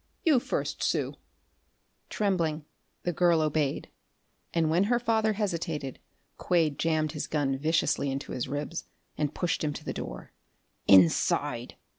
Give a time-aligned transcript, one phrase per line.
[0.25, 1.13] You first, Sue."
[2.09, 2.65] Trembling,
[3.03, 3.87] the girl obeyed,
[4.51, 5.99] and when her father hesitated
[6.39, 8.85] Quade jammed his gun viciously into his ribs
[9.15, 10.31] and pushed him to the door.
[10.87, 11.75] "Inside!"